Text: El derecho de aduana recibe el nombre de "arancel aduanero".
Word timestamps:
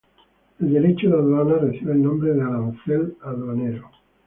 El 0.59 0.73
derecho 0.73 1.09
de 1.09 1.13
aduana 1.13 1.59
recibe 1.59 1.91
el 1.93 2.01
nombre 2.01 2.33
de 2.33 2.41
"arancel 2.41 3.17
aduanero". 3.21 3.87